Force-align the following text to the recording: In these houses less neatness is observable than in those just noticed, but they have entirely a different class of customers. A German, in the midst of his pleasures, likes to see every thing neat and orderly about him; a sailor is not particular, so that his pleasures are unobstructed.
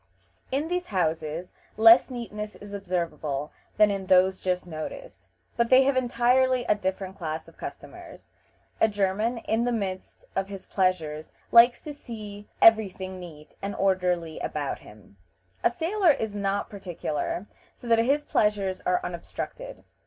In 0.51 0.67
these 0.67 0.87
houses 0.87 1.51
less 1.77 2.09
neatness 2.09 2.55
is 2.55 2.73
observable 2.73 3.51
than 3.77 3.91
in 3.91 4.07
those 4.07 4.39
just 4.39 4.65
noticed, 4.65 5.27
but 5.55 5.69
they 5.69 5.83
have 5.83 5.95
entirely 5.95 6.65
a 6.65 6.73
different 6.73 7.15
class 7.15 7.47
of 7.47 7.55
customers. 7.59 8.31
A 8.79 8.87
German, 8.87 9.37
in 9.37 9.63
the 9.63 9.71
midst 9.71 10.25
of 10.35 10.47
his 10.47 10.65
pleasures, 10.65 11.33
likes 11.51 11.79
to 11.81 11.93
see 11.93 12.49
every 12.63 12.89
thing 12.89 13.19
neat 13.19 13.53
and 13.61 13.75
orderly 13.75 14.39
about 14.39 14.79
him; 14.79 15.17
a 15.63 15.69
sailor 15.69 16.09
is 16.09 16.33
not 16.33 16.67
particular, 16.67 17.45
so 17.75 17.85
that 17.85 17.99
his 17.99 18.25
pleasures 18.25 18.81
are 18.87 19.01
unobstructed. 19.03 19.83